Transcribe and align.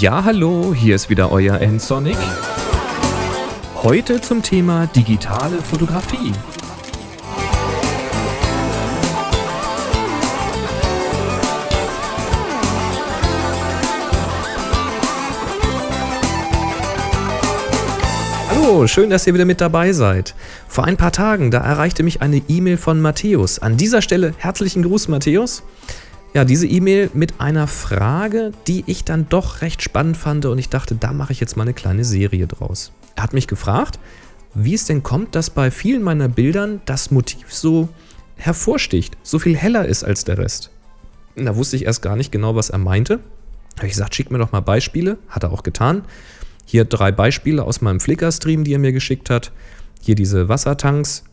Ja, 0.00 0.24
hallo, 0.24 0.72
hier 0.74 0.94
ist 0.94 1.10
wieder 1.10 1.30
euer 1.30 1.60
N-Sonic. 1.60 2.16
Heute 3.82 4.18
zum 4.22 4.42
Thema 4.42 4.86
digitale 4.86 5.60
Fotografie. 5.60 6.32
Hallo, 18.48 18.86
schön, 18.86 19.10
dass 19.10 19.26
ihr 19.26 19.34
wieder 19.34 19.44
mit 19.44 19.60
dabei 19.60 19.92
seid. 19.92 20.34
Vor 20.66 20.84
ein 20.84 20.96
paar 20.96 21.12
Tagen, 21.12 21.50
da 21.50 21.58
erreichte 21.58 22.02
mich 22.04 22.22
eine 22.22 22.40
E-Mail 22.48 22.78
von 22.78 23.02
Matthäus. 23.02 23.58
An 23.58 23.76
dieser 23.76 24.00
Stelle 24.00 24.32
herzlichen 24.38 24.82
Gruß, 24.82 25.08
Matthäus. 25.08 25.62
Ja, 26.32 26.44
diese 26.44 26.68
E-Mail 26.68 27.10
mit 27.12 27.40
einer 27.40 27.66
Frage, 27.66 28.52
die 28.68 28.84
ich 28.86 29.02
dann 29.02 29.28
doch 29.28 29.62
recht 29.62 29.82
spannend 29.82 30.16
fand 30.16 30.46
und 30.46 30.58
ich 30.58 30.68
dachte, 30.68 30.94
da 30.94 31.12
mache 31.12 31.32
ich 31.32 31.40
jetzt 31.40 31.56
mal 31.56 31.64
eine 31.64 31.74
kleine 31.74 32.04
Serie 32.04 32.46
draus. 32.46 32.92
Er 33.16 33.24
hat 33.24 33.32
mich 33.32 33.48
gefragt, 33.48 33.98
wie 34.54 34.74
es 34.74 34.84
denn 34.84 35.02
kommt, 35.02 35.34
dass 35.34 35.50
bei 35.50 35.72
vielen 35.72 36.02
meiner 36.02 36.28
Bildern 36.28 36.80
das 36.84 37.10
Motiv 37.10 37.52
so 37.52 37.88
hervorsticht, 38.36 39.16
so 39.24 39.40
viel 39.40 39.56
heller 39.56 39.86
ist 39.86 40.04
als 40.04 40.22
der 40.22 40.38
Rest. 40.38 40.70
Da 41.34 41.56
wusste 41.56 41.74
ich 41.74 41.84
erst 41.84 42.02
gar 42.02 42.14
nicht 42.14 42.30
genau, 42.30 42.54
was 42.54 42.70
er 42.70 42.78
meinte. 42.78 43.18
Habe 43.76 43.86
ich 43.86 43.92
gesagt, 43.92 44.14
schick 44.14 44.30
mir 44.30 44.38
doch 44.38 44.52
mal 44.52 44.60
Beispiele. 44.60 45.18
Hat 45.28 45.42
er 45.42 45.52
auch 45.52 45.64
getan. 45.64 46.04
Hier 46.64 46.84
drei 46.84 47.10
Beispiele 47.10 47.64
aus 47.64 47.80
meinem 47.80 47.98
Flickr-Stream, 47.98 48.62
die 48.62 48.74
er 48.74 48.78
mir 48.78 48.92
geschickt 48.92 49.30
hat. 49.30 49.50
Hier 50.00 50.14
diese 50.14 50.48
Wassertanks 50.48 51.24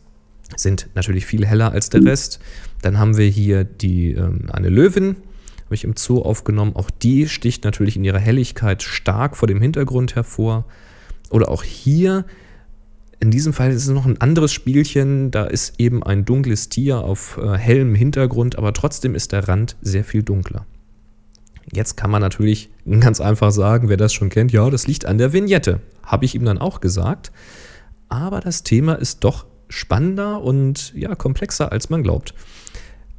sind 0.56 0.88
natürlich 0.94 1.26
viel 1.26 1.46
heller 1.46 1.72
als 1.72 1.90
der 1.90 2.04
Rest. 2.04 2.40
Dann 2.82 2.98
haben 2.98 3.16
wir 3.16 3.26
hier 3.26 3.64
die, 3.64 4.12
ähm, 4.12 4.46
eine 4.50 4.68
Löwin, 4.68 5.16
habe 5.64 5.74
ich 5.74 5.84
im 5.84 5.96
Zoo 5.96 6.22
aufgenommen. 6.22 6.74
Auch 6.74 6.90
die 6.90 7.28
sticht 7.28 7.64
natürlich 7.64 7.96
in 7.96 8.04
ihrer 8.04 8.18
Helligkeit 8.18 8.82
stark 8.82 9.36
vor 9.36 9.48
dem 9.48 9.60
Hintergrund 9.60 10.14
hervor. 10.14 10.64
Oder 11.30 11.50
auch 11.50 11.62
hier, 11.62 12.24
in 13.20 13.30
diesem 13.30 13.52
Fall 13.52 13.72
ist 13.72 13.84
es 13.84 13.90
noch 13.90 14.06
ein 14.06 14.20
anderes 14.20 14.52
Spielchen. 14.52 15.30
Da 15.30 15.44
ist 15.44 15.78
eben 15.78 16.02
ein 16.02 16.24
dunkles 16.24 16.68
Tier 16.68 16.98
auf 16.98 17.38
äh, 17.42 17.56
hellem 17.56 17.94
Hintergrund, 17.94 18.56
aber 18.56 18.72
trotzdem 18.72 19.14
ist 19.14 19.32
der 19.32 19.48
Rand 19.48 19.76
sehr 19.82 20.04
viel 20.04 20.22
dunkler. 20.22 20.64
Jetzt 21.70 21.96
kann 21.96 22.10
man 22.10 22.22
natürlich 22.22 22.70
ganz 23.00 23.20
einfach 23.20 23.50
sagen, 23.50 23.88
wer 23.88 23.96
das 23.96 24.14
schon 24.14 24.30
kennt, 24.30 24.52
ja, 24.52 24.70
das 24.70 24.86
liegt 24.86 25.04
an 25.04 25.18
der 25.18 25.32
Vignette. 25.32 25.80
Habe 26.02 26.24
ich 26.24 26.34
ihm 26.34 26.44
dann 26.44 26.58
auch 26.58 26.80
gesagt. 26.80 27.32
Aber 28.08 28.40
das 28.40 28.62
Thema 28.62 28.94
ist 28.94 29.24
doch 29.24 29.44
spannender 29.68 30.42
und 30.42 30.92
ja, 30.94 31.14
komplexer, 31.14 31.72
als 31.72 31.90
man 31.90 32.02
glaubt. 32.02 32.34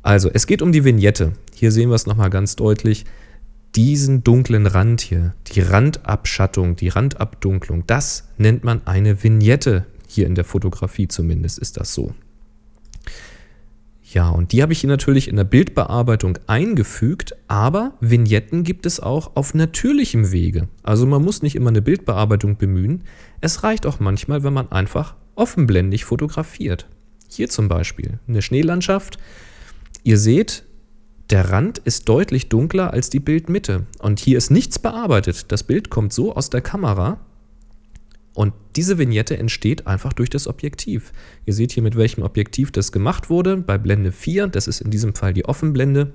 Also, 0.02 0.30
es 0.34 0.48
geht 0.48 0.62
um 0.62 0.72
die 0.72 0.86
Vignette. 0.86 1.34
Hier 1.54 1.72
sehen 1.72 1.90
wir 1.90 1.96
es 1.96 2.06
nochmal 2.06 2.30
ganz 2.30 2.56
deutlich. 2.56 3.06
Diesen 3.76 4.24
dunklen 4.24 4.66
Rand 4.66 5.02
hier, 5.02 5.34
die 5.54 5.62
Randabschattung, 5.62 6.76
die 6.76 6.88
Randabdunklung, 6.88 7.86
das 7.86 8.28
nennt 8.38 8.64
man 8.64 8.82
eine 8.88 9.24
Vignette. 9.24 9.86
Hier 10.08 10.26
in 10.26 10.34
der 10.34 10.46
Fotografie 10.46 11.08
zumindest 11.08 11.60
ist 11.60 11.78
das 11.78 11.94
so. 11.94 12.16
Ja, 14.12 14.30
und 14.30 14.54
die 14.54 14.64
habe 14.64 14.74
ich 14.74 14.80
hier 14.80 14.90
natürlich 14.90 15.28
in 15.28 15.36
der 15.36 15.44
Bildbearbeitung 15.44 16.40
eingefügt, 16.48 17.36
aber 17.48 17.94
Vignetten 18.00 18.64
gibt 18.64 18.88
es 18.88 19.00
auch 19.00 19.36
auf 19.36 19.54
natürlichem 19.54 20.32
Wege. 20.32 20.68
Also 20.82 21.06
man 21.06 21.24
muss 21.24 21.44
nicht 21.44 21.56
immer 21.56 21.70
eine 21.70 21.84
Bildbearbeitung 21.84 22.58
bemühen. 22.58 23.04
Es 23.40 23.64
reicht 23.64 23.86
auch 23.86 24.00
manchmal, 24.00 24.42
wenn 24.44 24.54
man 24.54 24.72
einfach 24.72 25.14
offenblendig 25.40 26.06
fotografiert. 26.06 26.88
Hier 27.28 27.50
zum 27.50 27.68
Beispiel 27.68 28.20
eine 28.28 28.42
Schneelandschaft 28.42 29.20
Ihr 30.04 30.18
seht, 30.18 30.64
der 31.30 31.52
Rand 31.52 31.78
ist 31.80 32.10
deutlich 32.10 32.50
dunkler 32.50 32.92
als 32.92 33.10
die 33.10 33.20
Bildmitte. 33.20 33.86
Und 34.00 34.20
hier 34.20 34.38
ist 34.38 34.50
nichts 34.50 34.80
bearbeitet. 34.80 35.52
Das 35.52 35.64
Bild 35.64 35.90
kommt 35.90 36.14
so 36.14 36.36
aus 36.36 36.50
der 36.50 36.62
Kamera. 36.62 37.20
Und 38.34 38.54
diese 38.76 38.98
Vignette 38.98 39.38
entsteht 39.38 39.86
einfach 39.86 40.14
durch 40.14 40.30
das 40.30 40.48
Objektiv. 40.48 41.12
Ihr 41.46 41.54
seht 41.54 41.74
hier, 41.74 41.84
mit 41.84 41.98
welchem 41.98 42.24
Objektiv 42.24 42.72
das 42.72 42.92
gemacht 42.92 43.30
wurde. 43.30 43.58
Bei 43.58 43.78
Blende 43.78 44.12
4, 44.12 44.48
das 44.48 44.68
ist 44.68 44.82
in 44.82 44.92
diesem 44.92 45.14
Fall 45.14 45.34
die 45.34 45.46
Offenblende. 45.46 46.14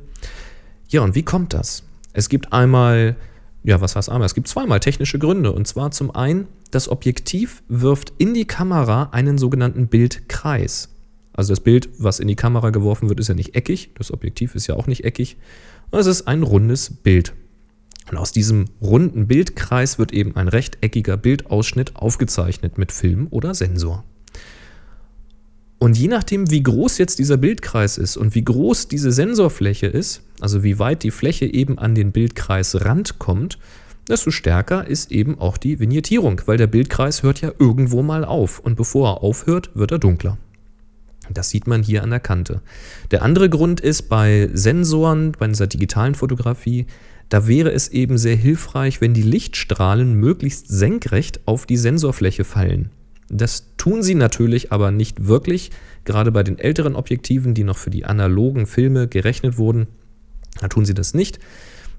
Ja, 0.88 1.02
und 1.02 1.14
wie 1.14 1.22
kommt 1.22 1.52
das? 1.52 1.84
Es 2.12 2.28
gibt 2.28 2.52
einmal, 2.52 3.16
ja, 3.64 3.80
was 3.80 3.96
heißt 3.96 4.10
einmal? 4.10 4.26
Es 4.26 4.34
gibt 4.34 4.46
zweimal 4.46 4.78
technische 4.78 5.18
Gründe. 5.18 5.50
Und 5.50 5.66
zwar 5.66 5.90
zum 5.90 6.14
einen, 6.14 6.46
das 6.70 6.88
Objektiv 6.88 7.62
wirft 7.66 8.12
in 8.18 8.34
die 8.34 8.44
Kamera 8.44 9.08
einen 9.12 9.38
sogenannten 9.38 9.88
Bildkreis. 9.88 10.90
Also 11.32 11.52
das 11.52 11.60
Bild, 11.60 11.88
was 11.98 12.20
in 12.20 12.28
die 12.28 12.36
Kamera 12.36 12.70
geworfen 12.70 13.08
wird, 13.08 13.20
ist 13.20 13.28
ja 13.28 13.34
nicht 13.34 13.56
eckig. 13.56 13.90
Das 13.96 14.12
Objektiv 14.12 14.54
ist 14.54 14.66
ja 14.66 14.76
auch 14.76 14.86
nicht 14.86 15.04
eckig. 15.04 15.38
Es 15.90 16.06
ist 16.06 16.28
ein 16.28 16.42
rundes 16.42 16.90
Bild. 16.90 17.32
Und 18.10 18.18
aus 18.18 18.32
diesem 18.32 18.66
runden 18.82 19.26
Bildkreis 19.26 19.98
wird 19.98 20.12
eben 20.12 20.36
ein 20.36 20.48
rechteckiger 20.48 21.16
Bildausschnitt 21.16 21.96
aufgezeichnet 21.96 22.76
mit 22.76 22.92
Film 22.92 23.28
oder 23.30 23.54
Sensor. 23.54 24.04
Und 25.84 25.98
je 25.98 26.08
nachdem, 26.08 26.50
wie 26.50 26.62
groß 26.62 26.96
jetzt 26.96 27.18
dieser 27.18 27.36
Bildkreis 27.36 27.98
ist 27.98 28.16
und 28.16 28.34
wie 28.34 28.42
groß 28.42 28.88
diese 28.88 29.12
Sensorfläche 29.12 29.86
ist, 29.86 30.22
also 30.40 30.62
wie 30.62 30.78
weit 30.78 31.02
die 31.02 31.10
Fläche 31.10 31.44
eben 31.44 31.78
an 31.78 31.94
den 31.94 32.10
Bildkreisrand 32.10 33.18
kommt, 33.18 33.58
desto 34.08 34.30
stärker 34.30 34.86
ist 34.86 35.12
eben 35.12 35.38
auch 35.38 35.58
die 35.58 35.80
Vignettierung, 35.80 36.40
weil 36.46 36.56
der 36.56 36.68
Bildkreis 36.68 37.22
hört 37.22 37.42
ja 37.42 37.52
irgendwo 37.58 38.00
mal 38.00 38.24
auf 38.24 38.60
und 38.60 38.76
bevor 38.76 39.10
er 39.10 39.22
aufhört, 39.22 39.72
wird 39.74 39.92
er 39.92 39.98
dunkler. 39.98 40.38
Das 41.28 41.50
sieht 41.50 41.66
man 41.66 41.82
hier 41.82 42.02
an 42.02 42.08
der 42.08 42.20
Kante. 42.20 42.62
Der 43.10 43.20
andere 43.20 43.50
Grund 43.50 43.82
ist 43.82 44.08
bei 44.08 44.48
Sensoren, 44.54 45.32
bei 45.38 45.48
dieser 45.48 45.66
digitalen 45.66 46.14
Fotografie, 46.14 46.86
da 47.28 47.46
wäre 47.46 47.72
es 47.72 47.88
eben 47.88 48.16
sehr 48.16 48.36
hilfreich, 48.36 49.02
wenn 49.02 49.12
die 49.12 49.20
Lichtstrahlen 49.20 50.14
möglichst 50.14 50.66
senkrecht 50.66 51.40
auf 51.44 51.66
die 51.66 51.76
Sensorfläche 51.76 52.44
fallen. 52.44 52.88
Das 53.28 53.73
tun 53.84 54.02
sie 54.02 54.14
natürlich 54.14 54.72
aber 54.72 54.90
nicht 54.90 55.26
wirklich, 55.26 55.70
gerade 56.06 56.32
bei 56.32 56.42
den 56.42 56.58
älteren 56.58 56.96
Objektiven, 56.96 57.52
die 57.52 57.64
noch 57.64 57.76
für 57.76 57.90
die 57.90 58.06
analogen 58.06 58.64
Filme 58.64 59.08
gerechnet 59.08 59.58
wurden, 59.58 59.88
da 60.58 60.68
tun 60.68 60.86
sie 60.86 60.94
das 60.94 61.12
nicht. 61.12 61.38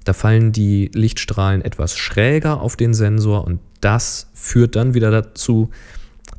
Da 0.02 0.12
fallen 0.12 0.50
die 0.50 0.90
Lichtstrahlen 0.92 1.62
etwas 1.62 1.96
schräger 1.96 2.60
auf 2.60 2.74
den 2.74 2.92
Sensor 2.92 3.46
und 3.46 3.60
das 3.80 4.26
führt 4.34 4.74
dann 4.74 4.94
wieder 4.94 5.12
dazu, 5.12 5.70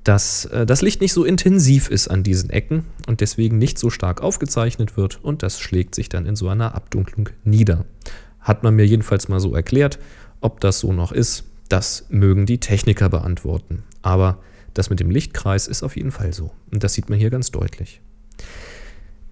dass 0.04 0.44
äh, 0.46 0.66
das 0.66 0.82
Licht 0.82 1.00
nicht 1.00 1.14
so 1.14 1.24
intensiv 1.24 1.90
ist 1.90 2.10
an 2.10 2.24
diesen 2.24 2.50
Ecken 2.50 2.84
und 3.08 3.22
deswegen 3.22 3.58
nicht 3.58 3.80
so 3.80 3.90
stark 3.90 4.20
aufgezeichnet 4.20 4.98
wird 4.98 5.24
und 5.24 5.44
das 5.44 5.62
schlägt 5.62 5.96
sich 5.96 6.10
dann 6.10 6.26
in 6.26 6.36
so 6.36 6.50
einer 6.50 6.76
Abdunklung 6.76 7.30
nieder. 7.46 7.86
Hat 8.42 8.64
man 8.64 8.76
mir 8.76 8.86
jedenfalls 8.86 9.30
mal 9.30 9.40
so 9.40 9.56
erklärt. 9.56 9.98
Ob 10.42 10.60
das 10.60 10.80
so 10.80 10.92
noch 10.92 11.14
ist, 11.14 11.46
das 11.70 12.06
mögen 12.10 12.46
die 12.46 12.60
Techniker 12.60 13.08
beantworten. 13.08 13.84
Aber 14.02 14.40
das 14.78 14.90
mit 14.90 15.00
dem 15.00 15.10
Lichtkreis 15.10 15.68
ist 15.68 15.84
auf 15.84 15.96
jeden 15.96 16.12
Fall 16.12 16.34
so. 16.34 16.52
Und 16.72 16.84
das 16.84 16.94
sieht 16.94 17.10
man 17.10 17.20
hier 17.20 17.30
ganz 17.30 17.52
deutlich. 17.52 18.02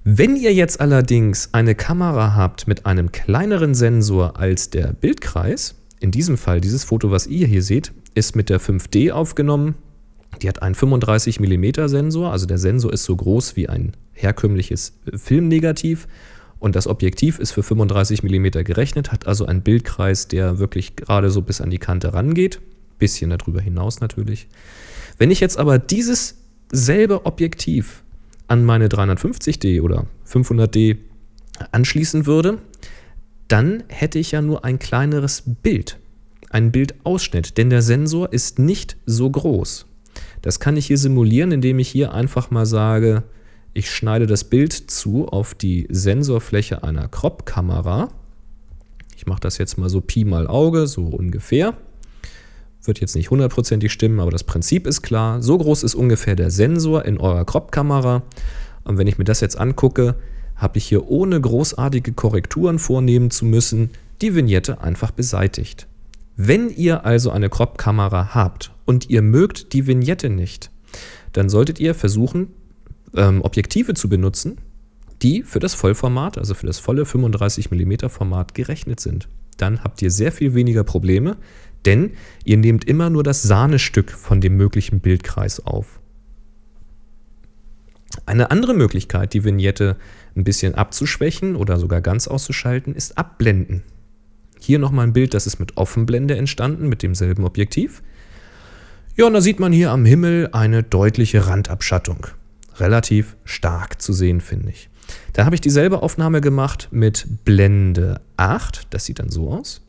Wenn 0.03 0.35
ihr 0.35 0.53
jetzt 0.53 0.81
allerdings 0.81 1.49
eine 1.53 1.73
Kamera 1.73 2.35
habt 2.35 2.67
mit 2.67 2.85
einem 2.85 3.11
kleineren 3.11 3.73
Sensor 3.73 4.37
als 4.37 4.69
der 4.69 4.93
Bildkreis, 4.93 5.75
in 5.99 6.11
diesem 6.11 6.37
Fall 6.37 6.61
dieses 6.61 6.83
Foto, 6.83 7.09
was 7.09 7.25
ihr 7.25 7.47
hier 7.47 7.63
seht, 7.63 7.91
ist 8.13 8.35
mit 8.35 8.49
der 8.49 8.61
5D 8.61 9.11
aufgenommen. 9.11 9.75
Die 10.41 10.49
hat 10.49 10.61
einen 10.61 10.75
35 10.75 11.39
mm 11.39 11.87
Sensor, 11.87 12.31
also 12.31 12.45
der 12.45 12.57
Sensor 12.57 12.93
ist 12.93 13.03
so 13.03 13.15
groß 13.15 13.55
wie 13.55 13.69
ein 13.69 13.93
herkömmliches 14.11 14.93
äh, 15.11 15.17
Filmnegativ 15.17 16.07
und 16.59 16.75
das 16.75 16.87
Objektiv 16.87 17.39
ist 17.39 17.51
für 17.51 17.63
35 17.63 18.23
mm 18.23 18.63
gerechnet, 18.63 19.11
hat 19.11 19.27
also 19.27 19.45
einen 19.45 19.61
Bildkreis, 19.61 20.27
der 20.27 20.59
wirklich 20.59 20.95
gerade 20.95 21.29
so 21.29 21.41
bis 21.41 21.61
an 21.61 21.69
die 21.69 21.77
Kante 21.77 22.13
rangeht, 22.13 22.61
bisschen 22.97 23.29
darüber 23.29 23.61
hinaus 23.61 24.01
natürlich. 24.01 24.47
Wenn 25.17 25.31
ich 25.31 25.39
jetzt 25.39 25.57
aber 25.57 25.79
dieses 25.79 26.37
selbe 26.71 27.25
Objektiv 27.25 28.03
an 28.47 28.63
meine 28.65 28.87
350D 28.87 29.81
oder 29.81 30.07
500D 30.27 30.97
anschließen 31.71 32.25
würde, 32.25 32.59
dann 33.47 33.83
hätte 33.87 34.19
ich 34.19 34.31
ja 34.31 34.41
nur 34.41 34.65
ein 34.65 34.79
kleineres 34.79 35.43
Bild, 35.45 35.99
einen 36.49 36.71
Bildausschnitt, 36.71 37.57
denn 37.57 37.69
der 37.69 37.81
Sensor 37.81 38.33
ist 38.33 38.59
nicht 38.59 38.97
so 39.05 39.29
groß. 39.29 39.85
Das 40.41 40.59
kann 40.59 40.77
ich 40.77 40.87
hier 40.87 40.97
simulieren, 40.97 41.51
indem 41.51 41.79
ich 41.79 41.89
hier 41.89 42.13
einfach 42.13 42.51
mal 42.51 42.65
sage, 42.65 43.23
ich 43.73 43.91
schneide 43.91 44.25
das 44.25 44.45
Bild 44.45 44.73
zu 44.73 45.27
auf 45.27 45.53
die 45.53 45.87
Sensorfläche 45.89 46.83
einer 46.83 47.07
Crop-Kamera. 47.07 48.09
Ich 49.17 49.25
mache 49.25 49.41
das 49.41 49.57
jetzt 49.57 49.77
mal 49.77 49.89
so 49.89 50.01
Pi 50.01 50.23
mal 50.23 50.47
Auge, 50.47 50.87
so 50.87 51.03
ungefähr. 51.03 51.75
Wird 52.85 52.99
jetzt 52.99 53.15
nicht 53.15 53.31
hundertprozentig 53.31 53.91
stimmen, 53.91 54.19
aber 54.19 54.31
das 54.31 54.43
Prinzip 54.43 54.87
ist 54.87 55.01
klar. 55.01 55.41
So 55.41 55.57
groß 55.57 55.83
ist 55.83 55.95
ungefähr 55.95 56.35
der 56.35 56.51
Sensor 56.51 57.05
in 57.05 57.17
eurer 57.17 57.45
Crop-Kamera. 57.45 58.23
Und 58.83 58.97
wenn 58.97 59.07
ich 59.07 59.17
mir 59.17 59.23
das 59.23 59.41
jetzt 59.41 59.57
angucke, 59.57 60.15
habe 60.55 60.77
ich 60.77 60.85
hier 60.85 61.09
ohne 61.09 61.39
großartige 61.39 62.13
Korrekturen 62.13 62.79
vornehmen 62.79 63.31
zu 63.31 63.45
müssen, 63.45 63.89
die 64.21 64.35
Vignette 64.35 64.81
einfach 64.81 65.11
beseitigt. 65.11 65.87
Wenn 66.37 66.69
ihr 66.69 67.05
also 67.05 67.31
eine 67.31 67.49
Crop-Kamera 67.49 68.33
habt 68.35 68.71
und 68.85 69.09
ihr 69.09 69.21
mögt 69.21 69.73
die 69.73 69.87
Vignette 69.87 70.29
nicht, 70.29 70.69
dann 71.33 71.49
solltet 71.49 71.79
ihr 71.79 71.95
versuchen, 71.95 72.47
ähm, 73.15 73.41
Objektive 73.41 73.93
zu 73.93 74.09
benutzen, 74.09 74.57
die 75.21 75.43
für 75.43 75.59
das 75.59 75.73
Vollformat, 75.73 76.37
also 76.37 76.53
für 76.53 76.65
das 76.67 76.79
volle 76.79 77.05
35 77.05 77.71
mm 77.71 78.09
Format 78.09 78.53
gerechnet 78.53 78.99
sind. 78.99 79.27
Dann 79.57 79.83
habt 79.83 80.01
ihr 80.01 80.11
sehr 80.11 80.31
viel 80.31 80.53
weniger 80.53 80.83
Probleme, 80.83 81.37
denn 81.85 82.11
ihr 82.43 82.57
nehmt 82.57 82.85
immer 82.85 83.09
nur 83.09 83.23
das 83.23 83.41
Sahnestück 83.43 84.11
von 84.11 84.41
dem 84.41 84.57
möglichen 84.57 84.99
Bildkreis 84.99 85.65
auf. 85.65 85.99
Eine 88.25 88.51
andere 88.51 88.73
Möglichkeit, 88.73 89.33
die 89.33 89.43
Vignette 89.43 89.97
ein 90.35 90.43
bisschen 90.43 90.75
abzuschwächen 90.75 91.55
oder 91.55 91.77
sogar 91.77 92.01
ganz 92.01 92.27
auszuschalten, 92.27 92.95
ist 92.95 93.17
Abblenden. 93.17 93.83
Hier 94.59 94.79
nochmal 94.79 95.07
ein 95.07 95.13
Bild, 95.13 95.33
das 95.33 95.47
ist 95.47 95.59
mit 95.59 95.77
Offenblende 95.77 96.35
entstanden, 96.35 96.87
mit 96.87 97.03
demselben 97.03 97.43
Objektiv. 97.43 98.01
Ja, 99.15 99.27
und 99.27 99.33
da 99.33 99.41
sieht 99.41 99.59
man 99.59 99.71
hier 99.71 99.91
am 99.91 100.05
Himmel 100.05 100.49
eine 100.51 100.83
deutliche 100.83 101.47
Randabschattung. 101.47 102.27
Relativ 102.77 103.37
stark 103.45 104.01
zu 104.01 104.11
sehen, 104.11 104.41
finde 104.41 104.69
ich. 104.69 104.89
Da 105.33 105.45
habe 105.45 105.55
ich 105.55 105.61
dieselbe 105.61 106.01
Aufnahme 106.01 106.41
gemacht 106.41 106.89
mit 106.91 107.45
Blende 107.45 108.21
8. 108.37 108.87
Das 108.89 109.05
sieht 109.05 109.19
dann 109.19 109.29
so 109.29 109.51
aus. 109.51 109.84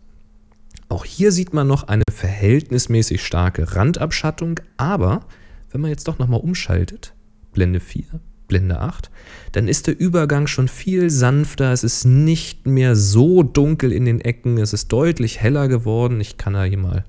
Auch 0.89 1.05
hier 1.05 1.33
sieht 1.33 1.53
man 1.53 1.67
noch 1.67 1.85
eine 1.85 2.05
verhältnismäßig 2.11 3.25
starke 3.25 3.75
Randabschattung, 3.75 4.61
aber 4.77 5.27
wenn 5.71 5.81
man 5.81 5.91
jetzt 5.91 6.07
doch 6.09 6.19
nochmal 6.19 6.41
umschaltet, 6.41 7.13
Blende 7.53 7.81
4, 7.81 8.05
Blende 8.47 8.81
8, 8.81 9.11
dann 9.53 9.67
ist 9.67 9.89
der 9.89 9.99
Übergang 9.99 10.47
schon 10.47 10.69
viel 10.69 11.11
sanfter. 11.11 11.73
Es 11.73 11.83
ist 11.83 12.05
nicht 12.05 12.67
mehr 12.67 12.95
so 12.95 13.43
dunkel 13.43 13.93
in 13.93 14.05
den 14.05 14.21
Ecken. 14.21 14.59
Es 14.59 14.73
ist 14.73 14.93
deutlich 14.93 15.41
heller 15.41 15.69
geworden. 15.69 16.21
Ich 16.21 16.37
kann 16.37 16.53
da 16.53 16.65
hier 16.65 16.79
mal 16.79 17.05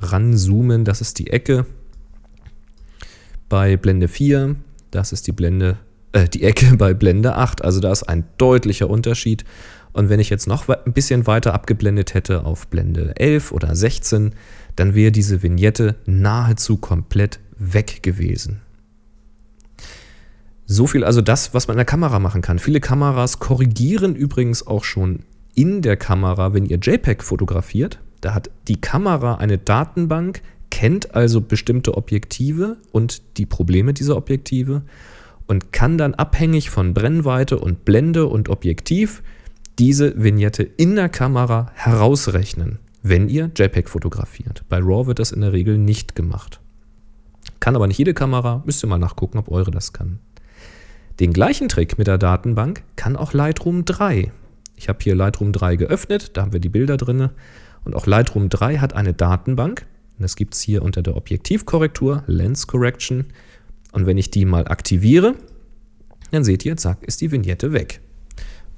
ranzoomen. 0.00 0.84
Das 0.84 1.00
ist 1.00 1.18
die 1.18 1.30
Ecke 1.30 1.64
bei 3.48 3.76
Blende 3.76 4.08
4. 4.08 4.56
Das 4.90 5.12
ist 5.12 5.26
die 5.26 5.32
Blende, 5.32 5.78
äh, 6.12 6.28
die 6.28 6.42
Ecke 6.42 6.76
bei 6.76 6.92
Blende 6.92 7.36
8. 7.36 7.64
Also 7.64 7.80
da 7.80 7.90
ist 7.90 8.02
ein 8.02 8.24
deutlicher 8.36 8.90
Unterschied. 8.90 9.44
Und 9.92 10.08
wenn 10.08 10.20
ich 10.20 10.30
jetzt 10.30 10.46
noch 10.46 10.68
ein 10.68 10.92
bisschen 10.92 11.26
weiter 11.26 11.54
abgeblendet 11.54 12.14
hätte 12.14 12.44
auf 12.44 12.68
Blende 12.68 13.14
11 13.16 13.52
oder 13.52 13.74
16, 13.74 14.34
dann 14.76 14.94
wäre 14.94 15.12
diese 15.12 15.42
Vignette 15.42 15.96
nahezu 16.06 16.78
komplett 16.78 17.40
weg 17.58 18.02
gewesen. 18.02 18.62
So 20.64 20.86
viel 20.86 21.04
also 21.04 21.20
das, 21.20 21.52
was 21.52 21.68
man 21.68 21.74
in 21.74 21.78
der 21.78 21.84
Kamera 21.84 22.18
machen 22.18 22.40
kann. 22.40 22.58
Viele 22.58 22.80
Kameras 22.80 23.38
korrigieren 23.38 24.16
übrigens 24.16 24.66
auch 24.66 24.84
schon 24.84 25.20
in 25.54 25.82
der 25.82 25.98
Kamera, 25.98 26.54
wenn 26.54 26.64
ihr 26.64 26.78
JPEG 26.78 27.22
fotografiert. 27.22 27.98
Da 28.22 28.32
hat 28.32 28.50
die 28.68 28.80
Kamera 28.80 29.34
eine 29.34 29.58
Datenbank, 29.58 30.40
kennt 30.70 31.14
also 31.14 31.42
bestimmte 31.42 31.96
Objektive 31.96 32.78
und 32.92 33.36
die 33.36 33.44
Probleme 33.44 33.92
dieser 33.92 34.16
Objektive 34.16 34.82
und 35.46 35.72
kann 35.72 35.98
dann 35.98 36.14
abhängig 36.14 36.70
von 36.70 36.94
Brennweite 36.94 37.58
und 37.58 37.84
Blende 37.84 38.26
und 38.26 38.48
Objektiv 38.48 39.22
diese 39.78 40.22
Vignette 40.22 40.62
in 40.62 40.96
der 40.96 41.08
Kamera 41.08 41.70
herausrechnen, 41.74 42.78
wenn 43.02 43.28
ihr 43.28 43.50
JPEG 43.56 43.88
fotografiert. 43.88 44.64
Bei 44.68 44.78
RAW 44.78 45.06
wird 45.06 45.18
das 45.18 45.32
in 45.32 45.40
der 45.40 45.52
Regel 45.52 45.78
nicht 45.78 46.14
gemacht. 46.14 46.60
Kann 47.60 47.76
aber 47.76 47.86
nicht 47.86 47.98
jede 47.98 48.14
Kamera, 48.14 48.62
müsst 48.66 48.84
ihr 48.84 48.88
mal 48.88 48.98
nachgucken, 48.98 49.38
ob 49.38 49.50
eure 49.50 49.70
das 49.70 49.92
kann. 49.92 50.18
Den 51.20 51.32
gleichen 51.32 51.68
Trick 51.68 51.98
mit 51.98 52.06
der 52.06 52.18
Datenbank 52.18 52.82
kann 52.96 53.16
auch 53.16 53.32
Lightroom 53.32 53.84
3. 53.84 54.32
Ich 54.76 54.88
habe 54.88 54.98
hier 55.02 55.14
Lightroom 55.14 55.52
3 55.52 55.76
geöffnet, 55.76 56.36
da 56.36 56.42
haben 56.42 56.52
wir 56.52 56.60
die 56.60 56.68
Bilder 56.68 56.96
drin. 56.96 57.30
Und 57.84 57.94
auch 57.94 58.06
Lightroom 58.06 58.48
3 58.48 58.78
hat 58.78 58.94
eine 58.94 59.14
Datenbank. 59.14 59.86
Das 60.18 60.36
gibt 60.36 60.54
es 60.54 60.60
hier 60.60 60.82
unter 60.82 61.02
der 61.02 61.16
Objektivkorrektur, 61.16 62.24
Lens 62.26 62.66
Correction. 62.66 63.26
Und 63.92 64.06
wenn 64.06 64.18
ich 64.18 64.30
die 64.30 64.44
mal 64.44 64.68
aktiviere, 64.68 65.34
dann 66.30 66.44
seht 66.44 66.64
ihr, 66.64 66.76
zack, 66.76 67.02
ist 67.02 67.20
die 67.20 67.30
Vignette 67.30 67.72
weg. 67.72 68.00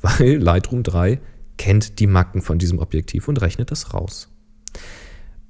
Weil 0.04 0.36
Lightroom 0.36 0.82
3 0.82 1.18
kennt 1.56 1.98
die 1.98 2.06
Macken 2.06 2.42
von 2.42 2.58
diesem 2.58 2.78
Objektiv 2.78 3.26
und 3.26 3.40
rechnet 3.40 3.70
das 3.70 3.94
raus. 3.94 4.28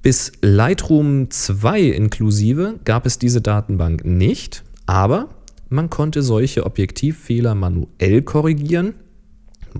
Bis 0.00 0.30
Lightroom 0.42 1.28
2 1.28 1.80
inklusive 1.80 2.78
gab 2.84 3.04
es 3.04 3.18
diese 3.18 3.40
Datenbank 3.40 4.04
nicht, 4.04 4.62
aber 4.86 5.30
man 5.70 5.90
konnte 5.90 6.22
solche 6.22 6.66
Objektivfehler 6.66 7.56
manuell 7.56 8.22
korrigieren. 8.22 8.94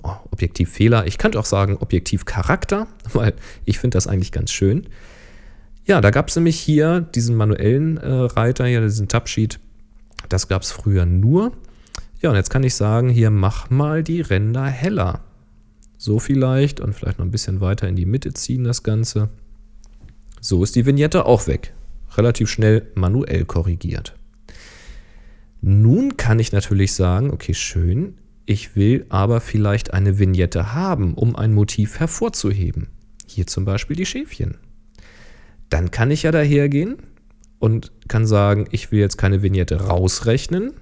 Oh, 0.03 0.11
Objektivfehler, 0.31 1.07
ich 1.07 1.17
könnte 1.17 1.39
auch 1.39 1.45
sagen 1.45 1.77
Objektivcharakter, 1.77 2.87
weil 3.13 3.33
ich 3.63 3.79
finde 3.79 3.95
das 3.95 4.07
eigentlich 4.07 4.33
ganz 4.33 4.51
schön. 4.51 4.87
Ja, 5.85 6.01
da 6.01 6.09
gab 6.09 6.27
es 6.27 6.35
nämlich 6.35 6.59
hier 6.59 6.99
diesen 6.99 7.37
manuellen 7.37 7.95
äh, 7.95 8.09
Reiter, 8.09 8.65
hier 8.65 8.81
diesen 8.81 9.07
Tabsheet. 9.07 9.61
Das 10.27 10.49
gab 10.49 10.63
es 10.63 10.73
früher 10.73 11.05
nur. 11.05 11.53
Ja, 12.21 12.29
und 12.29 12.35
jetzt 12.35 12.49
kann 12.49 12.63
ich 12.63 12.75
sagen, 12.75 13.09
hier 13.09 13.29
mach 13.29 13.69
mal 13.69 14.03
die 14.03 14.21
Ränder 14.21 14.65
heller. 14.65 15.23
So 15.97 16.19
vielleicht 16.19 16.79
und 16.79 16.93
vielleicht 16.93 17.19
noch 17.19 17.25
ein 17.25 17.31
bisschen 17.31 17.61
weiter 17.61 17.87
in 17.87 17.95
die 17.95 18.05
Mitte 18.05 18.33
ziehen 18.33 18.63
das 18.63 18.83
Ganze. 18.83 19.29
So 20.41 20.63
ist 20.63 20.75
die 20.75 20.85
Vignette 20.85 21.25
auch 21.25 21.47
weg. 21.47 21.73
Relativ 22.17 22.49
schnell 22.49 22.91
manuell 22.95 23.45
korrigiert. 23.45 24.15
Nun 25.61 26.17
kann 26.17 26.39
ich 26.39 26.51
natürlich 26.51 26.93
sagen, 26.93 27.31
okay, 27.31 27.53
schön, 27.53 28.15
ich 28.45 28.75
will 28.75 29.05
aber 29.09 29.41
vielleicht 29.41 29.93
eine 29.93 30.19
Vignette 30.19 30.73
haben, 30.73 31.15
um 31.15 31.35
ein 31.35 31.53
Motiv 31.53 31.99
hervorzuheben. 31.99 32.87
Hier 33.27 33.47
zum 33.47 33.65
Beispiel 33.65 33.95
die 33.95 34.05
Schäfchen. 34.05 34.57
Dann 35.69 35.89
kann 35.89 36.11
ich 36.11 36.23
ja 36.23 36.31
dahergehen 36.31 36.97
und 37.57 37.91
kann 38.07 38.27
sagen, 38.27 38.67
ich 38.69 38.91
will 38.91 38.99
jetzt 38.99 39.17
keine 39.17 39.41
Vignette 39.41 39.81
rausrechnen. 39.81 40.73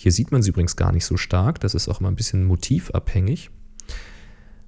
Hier 0.00 0.12
sieht 0.12 0.30
man 0.30 0.42
sie 0.42 0.50
übrigens 0.50 0.76
gar 0.76 0.92
nicht 0.92 1.04
so 1.04 1.16
stark, 1.16 1.58
das 1.58 1.74
ist 1.74 1.88
auch 1.88 1.98
mal 1.98 2.08
ein 2.08 2.14
bisschen 2.14 2.44
motivabhängig. 2.44 3.50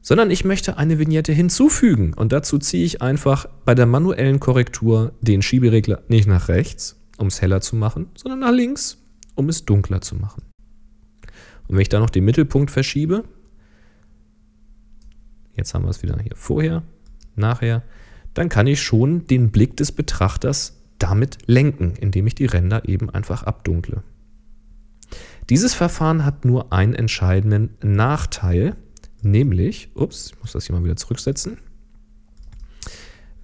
Sondern 0.03 0.29
ich 0.29 0.45
möchte 0.45 0.77
eine 0.77 0.99
Vignette 0.99 1.33
hinzufügen 1.33 2.15
und 2.15 2.33
dazu 2.33 2.59
ziehe 2.59 2.85
ich 2.85 3.01
einfach 3.01 3.47
bei 3.65 3.77
der 3.77 3.87
manuellen 3.87 4.41
Korrektur 4.41 5.13
den 5.21 5.41
Schieberegler 5.41 6.03
nicht 6.09 6.27
nach 6.27 6.49
rechts, 6.49 7.01
um 7.17 7.29
es 7.29 7.41
heller 7.41 7.61
zu 7.61 7.77
machen, 7.77 8.09
sondern 8.17 8.41
nach 8.41 8.51
links, 8.51 8.99
um 9.37 9.49
es 9.49 9.65
dunkler 9.65 10.01
zu 10.01 10.17
machen. 10.17 10.43
Und 11.69 11.77
wenn 11.77 11.83
ich 11.83 11.89
da 11.89 12.01
noch 12.01 12.11
den 12.11 12.25
Mittelpunkt 12.25 12.73
verschiebe, 12.73 13.23
jetzt 15.55 15.75
haben 15.75 15.85
wir 15.85 15.91
es 15.91 16.03
wieder 16.03 16.19
hier 16.21 16.35
vorher, 16.35 16.83
nachher, 17.37 17.85
dann 18.35 18.49
kann 18.49 18.67
ich 18.67 18.83
schon 18.83 19.29
den 19.29 19.53
Blick 19.53 19.77
des 19.77 19.93
Betrachters 19.93 20.83
damit 20.99 21.39
lenken, 21.47 21.95
indem 22.01 22.27
ich 22.27 22.35
die 22.35 22.47
Ränder 22.47 22.89
eben 22.89 23.11
einfach 23.11 23.45
abdunkle. 23.45 24.03
Dieses 25.51 25.75
Verfahren 25.75 26.25
hat 26.25 26.45
nur 26.45 26.73
einen 26.73 26.95
entscheidenden 26.95 27.77
Nachteil, 27.83 28.77
nämlich, 29.21 29.91
ups, 29.95 30.31
ich 30.33 30.41
muss 30.41 30.53
das 30.53 30.67
hier 30.67 30.77
mal 30.77 30.85
wieder 30.85 30.95
zurücksetzen. 30.95 31.59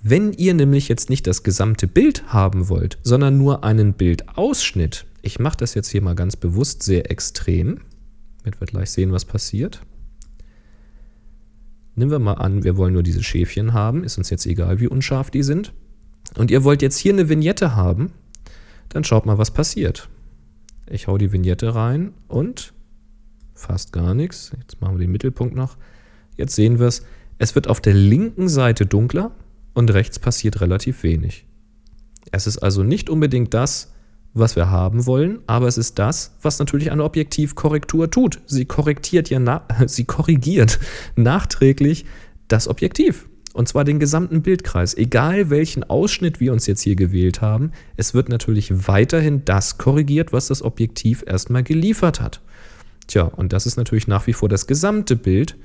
Wenn 0.03 0.33
ihr 0.33 0.55
nämlich 0.55 0.87
jetzt 0.87 1.11
nicht 1.11 1.27
das 1.27 1.43
gesamte 1.43 1.89
Bild 1.89 2.33
haben 2.33 2.69
wollt, 2.69 2.99
sondern 3.03 3.37
nur 3.39 3.65
einen 3.65 3.95
Bildausschnitt, 3.95 5.05
ich 5.21 5.41
mache 5.41 5.57
das 5.57 5.75
jetzt 5.75 5.89
hier 5.89 6.01
mal 6.01 6.15
ganz 6.15 6.37
bewusst 6.37 6.85
sehr 6.85 7.11
extrem, 7.11 7.81
damit 8.45 8.61
wir 8.61 8.69
gleich 8.69 8.93
sehen, 8.93 9.11
was 9.11 9.25
passiert. 9.25 9.81
Nehmen 11.97 12.13
wir 12.13 12.21
mal 12.21 12.35
an, 12.35 12.63
wir 12.63 12.77
wollen 12.77 12.93
nur 12.93 13.03
diese 13.03 13.25
Schäfchen 13.25 13.73
haben, 13.73 14.05
ist 14.05 14.17
uns 14.17 14.31
jetzt 14.31 14.47
egal, 14.47 14.79
wie 14.79 14.87
unscharf 14.87 15.33
die 15.33 15.43
sind. 15.43 15.73
Und 16.37 16.53
ihr 16.53 16.63
wollt 16.63 16.83
jetzt 16.83 16.99
hier 16.99 17.15
eine 17.15 17.29
Vignette 17.29 17.75
haben, 17.75 18.13
dann 18.91 19.03
schaut 19.03 19.27
mal, 19.27 19.39
was 19.39 19.51
passiert. 19.51 20.09
Ich 20.89 21.09
hau 21.09 21.19
die 21.19 21.33
Vignette 21.33 21.75
rein 21.75 22.15
und 22.29 22.73
fast 23.55 23.93
gar 23.93 24.15
nichts. 24.15 24.53
Jetzt 24.59 24.81
machen 24.81 24.95
wir 24.95 25.07
den 25.07 25.13
Mittelpunkt 25.13 25.55
noch. 25.55 25.77
Jetzt 26.37 26.55
sehen 26.55 26.79
wir 26.79 26.87
es. 26.87 27.03
Es 27.39 27.55
wird 27.55 27.69
auf 27.69 27.81
der 27.81 27.95
linken 27.95 28.49
Seite 28.49 28.87
dunkler 28.87 29.33
und 29.75 29.93
rechts 29.93 30.19
passiert 30.19 30.61
relativ 30.61 31.03
wenig. 31.03 31.47
Es 32.33 32.47
ist 32.47 32.59
also 32.59 32.83
nicht 32.83 33.11
unbedingt 33.11 33.53
das, 33.53 33.93
was 34.33 34.55
wir 34.55 34.71
haben 34.71 35.07
wollen, 35.07 35.41
aber 35.47 35.67
es 35.67 35.79
ist 35.79 35.99
das, 35.99 36.37
was 36.43 36.59
natürlich 36.59 36.93
eine 36.93 37.05
Objektivkorrektur 37.05 38.11
tut. 38.11 38.41
Sie 38.47 38.67
korrektiert 38.67 39.31
ja, 39.31 39.67
sie 39.87 40.05
korrigiert 40.05 40.79
nachträglich 41.17 42.05
das 42.49 42.69
Objektiv. 42.69 43.29
Und 43.57 43.69
zwar 43.69 43.85
den 43.85 43.99
gesamten 43.99 44.43
Bildkreis. 44.43 44.95
Egal 44.95 45.49
welchen 45.49 45.83
Ausschnitt 45.83 46.41
wir 46.41 46.53
uns 46.53 46.67
jetzt 46.67 46.83
hier 46.83 46.95
gewählt 46.95 47.41
haben, 47.41 47.73
es 47.97 48.13
wird 48.13 48.29
natürlich 48.29 48.87
weiterhin 48.87 49.47
das 49.47 49.79
korrigiert, 49.79 50.31
was 50.35 50.49
das 50.49 50.61
Objektiv 50.61 51.25
erstmal 51.27 51.63
geliefert 51.63 52.21
hat. 52.21 52.43
Tja, 53.07 53.23
und 53.23 53.55
das 53.55 53.65
ist 53.65 53.79
natürlich 53.79 54.09
nach 54.09 54.27
wie 54.27 54.35
vor 54.35 54.51
das 54.51 54.67
gesamte 54.67 55.17
Bild 55.17 55.57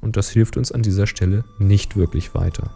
und 0.00 0.16
das 0.16 0.30
hilft 0.30 0.56
uns 0.56 0.72
an 0.72 0.80
dieser 0.80 1.06
Stelle 1.06 1.44
nicht 1.58 1.94
wirklich 1.94 2.34
weiter. 2.34 2.70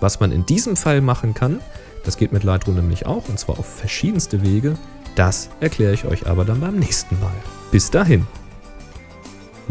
Was 0.00 0.20
man 0.20 0.32
in 0.32 0.46
diesem 0.46 0.74
Fall 0.74 1.02
machen 1.02 1.34
kann, 1.34 1.60
das 2.06 2.16
geht 2.16 2.32
mit 2.32 2.44
Lightroom 2.44 2.76
nämlich 2.76 3.04
auch 3.04 3.28
und 3.28 3.38
zwar 3.38 3.58
auf 3.58 3.66
verschiedenste 3.66 4.40
Wege. 4.40 4.78
Das 5.16 5.50
erkläre 5.60 5.92
ich 5.92 6.06
euch 6.06 6.26
aber 6.26 6.46
dann 6.46 6.60
beim 6.60 6.78
nächsten 6.78 7.20
Mal. 7.20 7.34
Bis 7.70 7.90
dahin. 7.90 8.26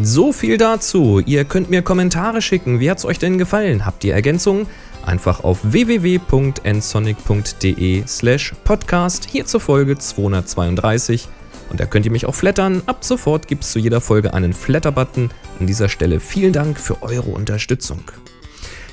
So 0.01 0.31
viel 0.31 0.57
dazu. 0.57 1.21
Ihr 1.25 1.43
könnt 1.43 1.69
mir 1.69 1.81
Kommentare 1.81 2.41
schicken. 2.41 2.79
Wie 2.79 2.89
hat 2.89 2.99
es 2.99 3.05
euch 3.05 3.19
denn 3.19 3.37
gefallen? 3.37 3.85
Habt 3.85 4.05
ihr 4.05 4.13
Ergänzungen? 4.13 4.65
Einfach 5.05 5.43
auf 5.43 5.59
www.nsonic.de 5.63 8.03
slash 8.07 8.53
podcast 8.63 9.27
hier 9.29 9.45
zur 9.45 9.59
Folge 9.59 9.97
232. 9.97 11.27
Und 11.69 11.81
da 11.81 11.85
könnt 11.85 12.05
ihr 12.05 12.13
mich 12.13 12.25
auch 12.25 12.35
flattern. 12.35 12.81
Ab 12.85 13.03
sofort 13.03 13.49
gibt 13.49 13.65
es 13.65 13.73
zu 13.73 13.79
jeder 13.79 13.99
Folge 13.99 14.33
einen 14.33 14.53
Flatter-Button. 14.53 15.31
An 15.59 15.67
dieser 15.67 15.89
Stelle 15.89 16.21
vielen 16.21 16.53
Dank 16.53 16.79
für 16.79 17.03
eure 17.03 17.31
Unterstützung. 17.31 17.99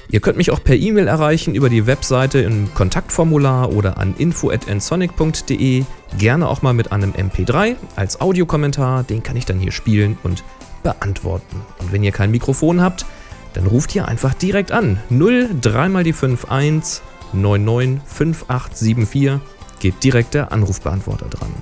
Ihr 0.09 0.21
könnt 0.21 0.39
mich 0.39 0.51
auch 0.51 0.63
per 0.63 0.77
E-Mail 0.77 1.09
erreichen 1.09 1.55
über 1.55 1.69
die 1.69 1.87
Webseite 1.87 2.39
im 2.39 2.73
Kontaktformular 2.75 3.73
oder 3.73 3.99
an 3.99 4.15
info@nsonic.de. 4.19 5.85
Gerne 6.19 6.49
auch 6.49 6.63
mal 6.63 6.75
mit 6.75 6.93
einem 6.93 7.13
MP3 7.13 7.75
als 7.97 8.21
Audiokommentar, 8.21 9.03
den 9.03 9.23
kann 9.23 9.37
ich 9.37 9.47
dann 9.47 9.59
hier 9.59 9.73
spielen 9.73 10.17
und 10.23 10.45
beantworten. 10.87 11.63
Und 11.81 11.91
wenn 11.91 12.05
ihr 12.05 12.13
kein 12.13 12.31
Mikrofon 12.31 12.81
habt, 12.81 13.07
dann 13.55 13.67
ruft 13.67 13.95
ihr 13.97 14.07
einfach 14.07 14.35
direkt 14.35 14.71
an. 14.71 15.01
0 15.11 15.51
3 15.61 15.89
mal 15.89 16.05
die 16.05 16.15
51 16.15 17.03
99 17.33 18.01
5874 18.07 19.41
geht 19.81 20.05
direkt 20.05 20.35
der 20.35 20.53
Anrufbeantworter 20.53 21.27
dran. 21.27 21.53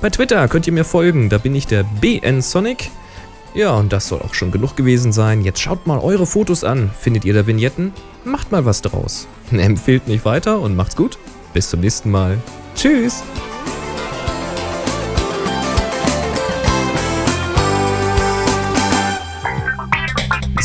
Bei 0.00 0.08
Twitter 0.08 0.48
könnt 0.48 0.66
ihr 0.66 0.72
mir 0.72 0.84
folgen, 0.84 1.28
da 1.28 1.36
bin 1.36 1.54
ich 1.54 1.66
der 1.66 1.84
BN 2.00 2.40
Sonic. 2.40 2.90
Ja, 3.54 3.76
und 3.76 3.92
das 3.92 4.08
soll 4.08 4.22
auch 4.22 4.32
schon 4.32 4.50
genug 4.50 4.74
gewesen 4.74 5.12
sein. 5.12 5.42
Jetzt 5.42 5.60
schaut 5.60 5.86
mal 5.86 5.98
eure 5.98 6.26
Fotos 6.26 6.64
an. 6.64 6.90
Findet 6.98 7.26
ihr 7.26 7.34
da 7.34 7.46
Vignetten? 7.46 7.92
Macht 8.24 8.50
mal 8.50 8.64
was 8.64 8.80
draus. 8.80 9.28
Empfehlt 9.52 10.08
mich 10.08 10.24
weiter 10.24 10.60
und 10.60 10.74
macht's 10.74 10.96
gut. 10.96 11.18
Bis 11.52 11.68
zum 11.68 11.80
nächsten 11.80 12.10
Mal. 12.10 12.38
Tschüss. 12.74 13.22